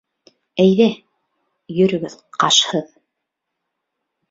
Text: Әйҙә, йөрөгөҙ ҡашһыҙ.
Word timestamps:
Әйҙә, 0.63 0.87
йөрөгөҙ 1.77 2.17
ҡашһыҙ. 2.45 2.91